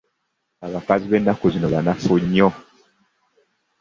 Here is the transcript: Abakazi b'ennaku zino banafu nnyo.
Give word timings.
Abakazi 0.67 1.05
b'ennaku 1.07 1.45
zino 1.53 1.67
banafu 1.73 2.13
nnyo. 2.23 2.49